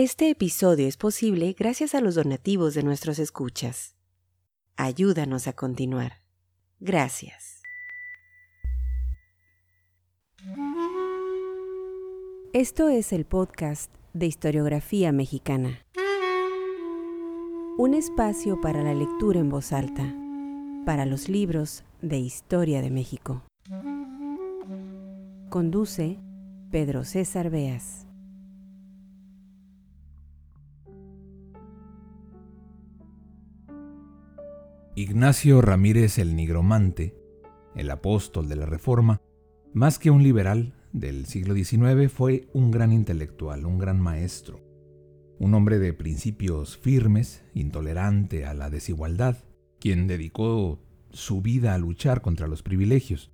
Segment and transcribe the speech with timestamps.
[0.00, 3.96] Este episodio es posible gracias a los donativos de nuestros escuchas.
[4.76, 6.22] Ayúdanos a continuar.
[6.78, 7.62] Gracias.
[12.52, 15.80] Esto es el podcast de historiografía mexicana.
[17.76, 20.14] Un espacio para la lectura en voz alta,
[20.86, 23.42] para los libros de historia de México.
[25.50, 26.20] Conduce
[26.70, 28.07] Pedro César Beas.
[34.98, 37.14] Ignacio Ramírez el Nigromante,
[37.76, 39.22] el apóstol de la Reforma,
[39.72, 44.60] más que un liberal del siglo XIX, fue un gran intelectual, un gran maestro,
[45.38, 49.36] un hombre de principios firmes, intolerante a la desigualdad,
[49.78, 50.80] quien dedicó
[51.10, 53.30] su vida a luchar contra los privilegios.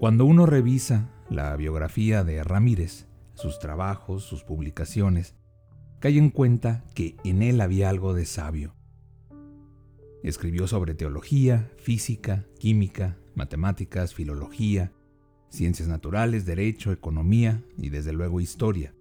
[0.00, 5.36] Cuando uno revisa la biografía de Ramírez, sus trabajos, sus publicaciones,
[6.00, 8.74] cae en cuenta que en él había algo de sabio,
[10.24, 14.90] Escribió sobre teología, física, química, matemáticas, filología,
[15.50, 18.94] ciencias naturales, derecho, economía y desde luego historia.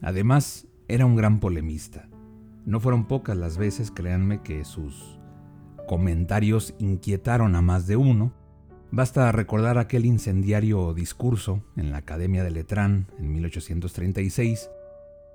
[0.00, 2.08] Además, era un gran polemista.
[2.64, 5.20] No fueron pocas las veces, créanme, que sus
[5.86, 8.32] comentarios inquietaron a más de uno.
[8.90, 14.70] Basta recordar aquel incendiario discurso en la Academia de Letrán en 1836,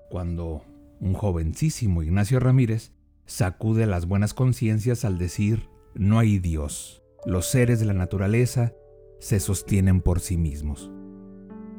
[0.09, 0.65] cuando
[0.99, 2.91] un jovencísimo Ignacio Ramírez
[3.25, 8.73] sacude las buenas conciencias al decir, no hay Dios, los seres de la naturaleza
[9.19, 10.91] se sostienen por sí mismos.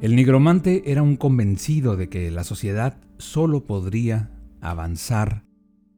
[0.01, 5.45] El nigromante era un convencido de que la sociedad solo podría avanzar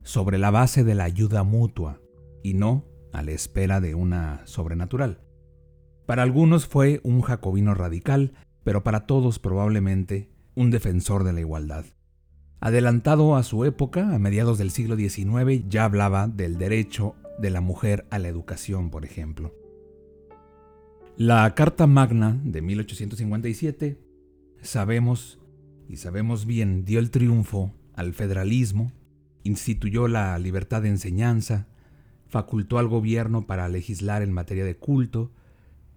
[0.03, 1.99] sobre la base de la ayuda mutua
[2.43, 5.21] y no a la espera de una sobrenatural.
[6.05, 11.85] Para algunos fue un jacobino radical, pero para todos probablemente un defensor de la igualdad.
[12.59, 17.61] Adelantado a su época, a mediados del siglo XIX, ya hablaba del derecho de la
[17.61, 19.53] mujer a la educación, por ejemplo.
[21.17, 23.99] La Carta Magna de 1857,
[24.61, 25.39] sabemos,
[25.87, 28.91] y sabemos bien, dio el triunfo al federalismo,
[29.43, 31.67] instituyó la libertad de enseñanza,
[32.27, 35.31] facultó al gobierno para legislar en materia de culto,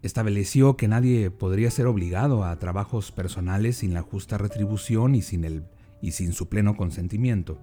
[0.02, 5.44] estableció que nadie podría ser obligado a trabajos personales sin la justa retribución y sin
[5.44, 5.64] el
[6.00, 7.58] y sin su pleno consentimiento.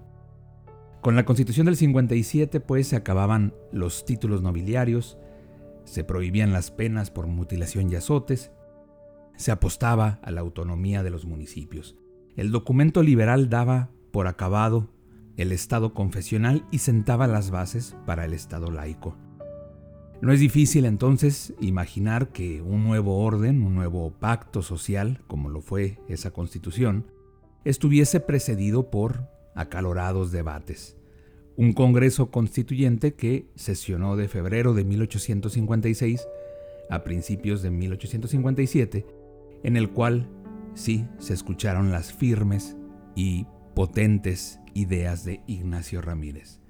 [1.00, 5.18] Con la Constitución del 57 pues se acababan los títulos nobiliarios,
[5.84, 8.50] se prohibían las penas por mutilación y azotes,
[9.36, 11.96] se apostaba a la autonomía de los municipios.
[12.36, 14.90] El documento liberal daba por acabado
[15.36, 19.16] el Estado confesional y sentaba las bases para el Estado laico.
[20.20, 25.60] No es difícil entonces imaginar que un nuevo orden, un nuevo pacto social, como lo
[25.60, 27.06] fue esa constitución,
[27.64, 30.96] estuviese precedido por acalorados debates.
[31.56, 36.26] Un Congreso Constituyente que sesionó de febrero de 1856
[36.88, 39.06] a principios de 1857,
[39.64, 40.28] en el cual
[40.74, 42.76] sí se escucharon las firmes
[43.14, 46.60] y potentes ideas de Ignacio Ramírez.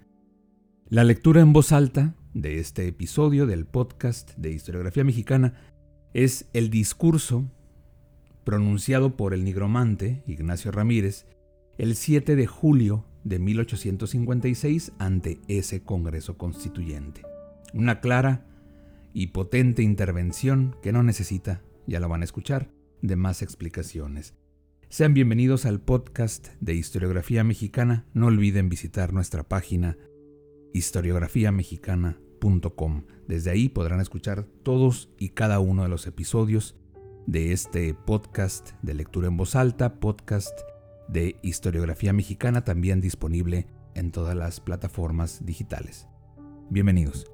[0.88, 5.54] La lectura en voz alta de este episodio del podcast de historiografía mexicana
[6.14, 7.50] es el discurso
[8.48, 11.26] pronunciado por el nigromante Ignacio Ramírez
[11.76, 17.20] el 7 de julio de 1856 ante ese Congreso Constituyente.
[17.74, 18.46] Una clara
[19.12, 22.70] y potente intervención que no necesita, ya lo van a escuchar,
[23.02, 24.32] de más explicaciones.
[24.88, 28.06] Sean bienvenidos al podcast de Historiografía Mexicana.
[28.14, 29.98] No olviden visitar nuestra página
[30.72, 33.04] historiografiamexicana.com.
[33.26, 36.78] Desde ahí podrán escuchar todos y cada uno de los episodios
[37.28, 40.58] de este podcast de lectura en voz alta, podcast
[41.08, 46.08] de historiografía mexicana, también disponible en todas las plataformas digitales.
[46.70, 47.30] Bienvenidos.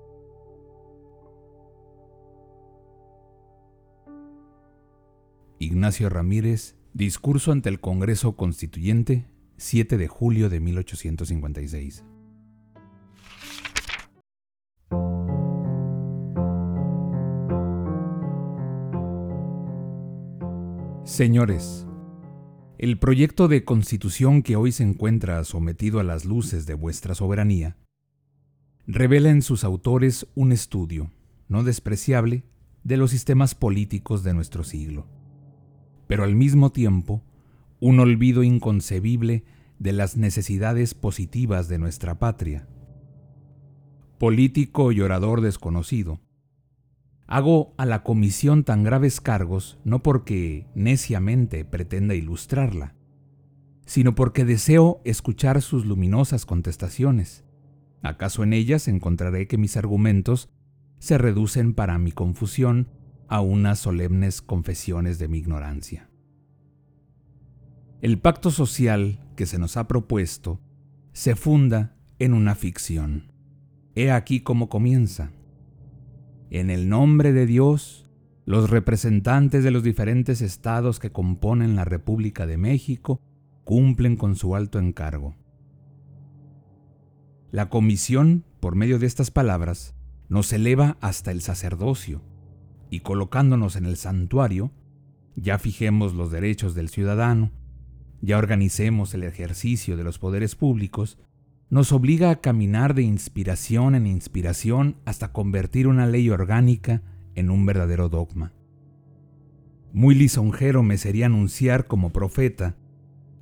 [5.61, 9.29] Ignacio Ramírez, discurso ante el Congreso Constituyente,
[9.59, 12.05] 7 de julio de 1856.
[21.05, 21.87] Señores,
[22.79, 27.77] el proyecto de constitución que hoy se encuentra sometido a las luces de vuestra soberanía
[28.87, 31.11] revela en sus autores un estudio,
[31.47, 32.47] no despreciable,
[32.85, 35.07] de los sistemas políticos de nuestro siglo,
[36.07, 37.23] pero al mismo tiempo
[37.81, 39.45] un olvido inconcebible
[39.79, 42.67] de las necesidades positivas de nuestra patria.
[44.19, 46.19] Político y orador desconocido,
[47.27, 52.95] Hago a la comisión tan graves cargos no porque neciamente pretenda ilustrarla,
[53.87, 57.45] sino porque deseo escuchar sus luminosas contestaciones.
[58.03, 60.51] ¿Acaso en ellas encontraré que mis argumentos
[60.99, 62.89] se reducen para mi confusión
[63.29, 66.11] a unas solemnes confesiones de mi ignorancia?
[68.03, 70.61] El pacto social que se nos ha propuesto
[71.15, 73.33] se funda en una ficción.
[73.95, 75.31] He aquí cómo comienza.
[76.55, 78.09] En el nombre de Dios,
[78.47, 83.21] los representantes de los diferentes estados que componen la República de México
[83.65, 85.35] cumplen con su alto encargo.
[87.51, 89.97] La comisión, por medio de estas palabras,
[90.29, 92.23] nos eleva hasta el sacerdocio,
[92.89, 94.71] y colocándonos en el santuario,
[95.35, 97.51] ya fijemos los derechos del ciudadano,
[98.21, 101.19] ya organicemos el ejercicio de los poderes públicos,
[101.71, 107.03] nos obliga a caminar de inspiración en inspiración hasta convertir una ley orgánica
[107.35, 108.53] en un verdadero dogma.
[109.93, 112.77] Muy lisonjero me sería anunciar como profeta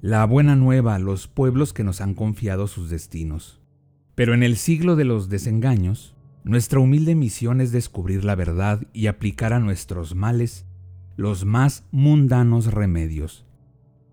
[0.00, 3.60] la buena nueva a los pueblos que nos han confiado sus destinos.
[4.14, 6.14] Pero en el siglo de los desengaños,
[6.44, 10.66] nuestra humilde misión es descubrir la verdad y aplicar a nuestros males
[11.16, 13.46] los más mundanos remedios.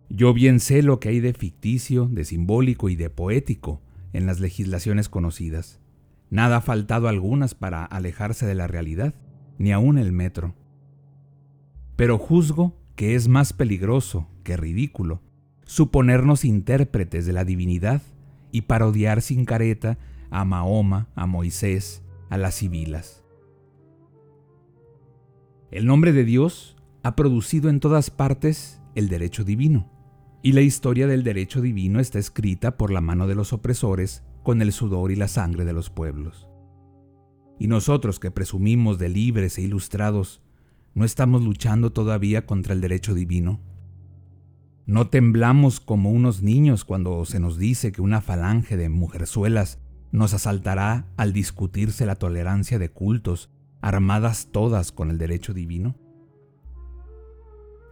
[0.10, 3.82] Yo bien sé lo que hay de ficticio, de simbólico y de poético
[4.14, 5.80] en las legislaciones conocidas.
[6.30, 9.14] Nada ha faltado algunas para alejarse de la realidad,
[9.58, 10.56] ni aun el metro.
[11.96, 15.22] Pero juzgo que es más peligroso que ridículo
[15.70, 18.02] suponernos intérpretes de la divinidad
[18.52, 20.00] y parodiar sin careta
[20.32, 22.02] a Mahoma, a Moisés,
[22.32, 23.24] a las sibilas.
[25.70, 29.88] El nombre de Dios ha producido en todas partes el derecho divino,
[30.42, 34.62] y la historia del derecho divino está escrita por la mano de los opresores con
[34.62, 36.48] el sudor y la sangre de los pueblos.
[37.60, 40.42] Y nosotros que presumimos de libres e ilustrados,
[40.94, 43.60] ¿no estamos luchando todavía contra el derecho divino?
[44.86, 49.80] No temblamos como unos niños cuando se nos dice que una falange de mujerzuelas
[50.12, 53.52] nos asaltará al discutirse la tolerancia de cultos,
[53.82, 55.96] armadas todas con el derecho divino.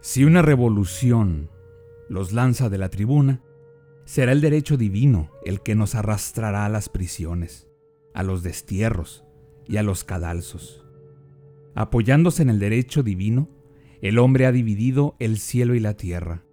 [0.00, 1.50] Si una revolución
[2.08, 3.42] los lanza de la tribuna,
[4.04, 7.68] será el derecho divino el que nos arrastrará a las prisiones,
[8.14, 9.24] a los destierros
[9.66, 10.86] y a los cadalzos.
[11.74, 13.50] Apoyándose en el derecho divino,
[14.00, 16.44] el hombre ha dividido el cielo y la tierra,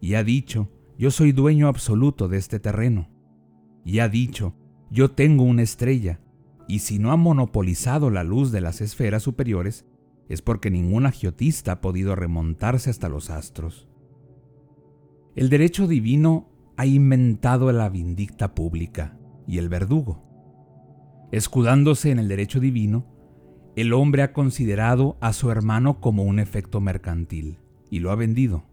[0.00, 3.08] y ha dicho, yo soy dueño absoluto de este terreno.
[3.84, 4.54] Y ha dicho,
[4.90, 6.20] yo tengo una estrella,
[6.66, 9.86] y si no ha monopolizado la luz de las esferas superiores,
[10.28, 13.89] es porque ningún agiotista ha podido remontarse hasta los astros.
[15.40, 19.16] El derecho divino ha inventado la vindicta pública
[19.46, 20.22] y el verdugo.
[21.32, 23.06] Escudándose en el derecho divino,
[23.74, 27.56] el hombre ha considerado a su hermano como un efecto mercantil
[27.88, 28.64] y lo ha vendido.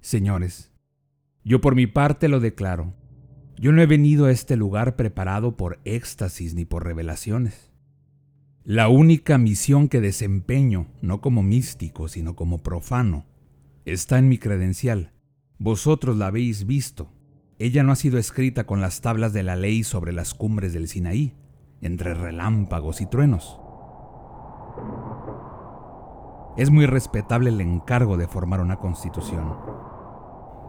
[0.00, 0.72] Señores,
[1.44, 2.92] yo por mi parte lo declaro.
[3.56, 7.70] Yo no he venido a este lugar preparado por éxtasis ni por revelaciones.
[8.64, 13.26] La única misión que desempeño, no como místico, sino como profano,
[13.84, 15.12] está en mi credencial.
[15.58, 17.12] Vosotros la habéis visto.
[17.58, 20.88] Ella no ha sido escrita con las tablas de la ley sobre las cumbres del
[20.88, 21.34] Sinaí,
[21.80, 23.60] entre relámpagos y truenos.
[26.56, 29.56] Es muy respetable el encargo de formar una constitución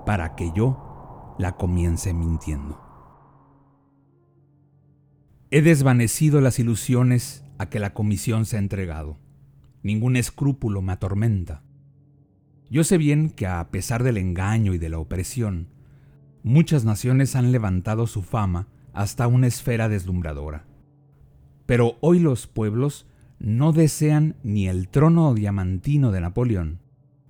[0.06, 2.80] para que yo la comience mintiendo.
[5.50, 9.18] He desvanecido las ilusiones a que la comisión se ha entregado.
[9.84, 11.63] Ningún escrúpulo me atormenta.
[12.70, 15.68] Yo sé bien que a pesar del engaño y de la opresión,
[16.44, 20.66] muchas naciones han levantado su fama hasta una esfera deslumbradora.
[21.66, 23.08] Pero hoy los pueblos
[23.40, 26.80] no desean ni el trono diamantino de Napoleón,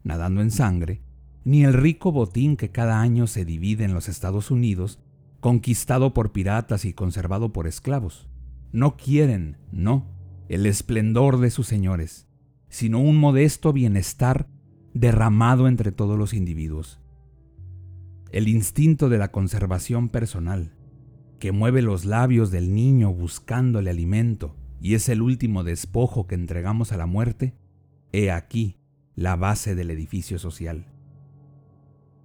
[0.03, 1.01] nadando en sangre,
[1.43, 4.99] ni el rico botín que cada año se divide en los Estados Unidos,
[5.39, 8.27] conquistado por piratas y conservado por esclavos.
[8.71, 10.07] No quieren, no,
[10.49, 12.27] el esplendor de sus señores,
[12.69, 14.47] sino un modesto bienestar
[14.93, 16.99] derramado entre todos los individuos.
[18.31, 20.73] El instinto de la conservación personal,
[21.39, 26.91] que mueve los labios del niño buscándole alimento y es el último despojo que entregamos
[26.91, 27.53] a la muerte,
[28.11, 28.77] he aquí
[29.15, 30.85] la base del edificio social.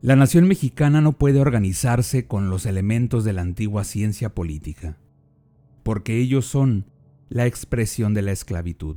[0.00, 4.96] La nación mexicana no puede organizarse con los elementos de la antigua ciencia política,
[5.82, 6.86] porque ellos son
[7.28, 8.96] la expresión de la esclavitud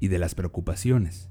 [0.00, 1.28] y de las preocupaciones.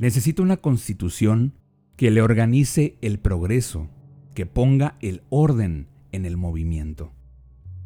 [0.00, 1.58] Necesita una constitución
[1.96, 3.90] que le organice el progreso,
[4.34, 7.12] que ponga el orden en el movimiento.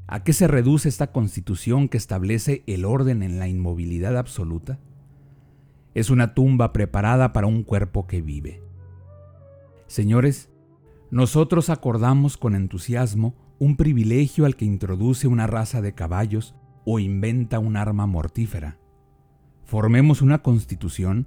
[0.07, 4.79] ¿A qué se reduce esta constitución que establece el orden en la inmovilidad absoluta?
[5.95, 8.63] Es una tumba preparada para un cuerpo que vive.
[9.89, 10.51] Señores,
[11.11, 16.55] nosotros acordamos con entusiasmo un privilegio al que introduce una raza de caballos
[16.85, 18.79] o inventa un arma mortífera.
[19.65, 21.27] Formemos una constitución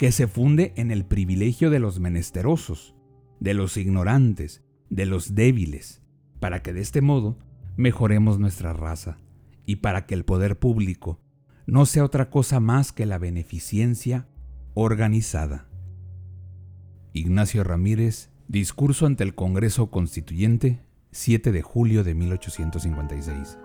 [0.00, 2.94] que se funde en el privilegio de los menesterosos,
[3.38, 6.00] de los ignorantes, de los débiles,
[6.38, 7.36] para que de este modo
[7.76, 9.18] mejoremos nuestra raza
[9.66, 11.20] y para que el poder público
[11.66, 14.26] no sea otra cosa más que la beneficencia
[14.72, 15.68] organizada.
[17.12, 20.80] Ignacio Ramírez, discurso ante el Congreso Constituyente,
[21.10, 23.58] 7 de julio de 1856.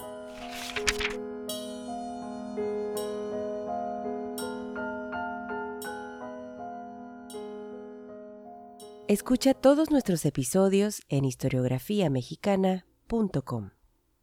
[9.07, 13.74] Escucha todos nuestros episodios en historiografiamexicana.com.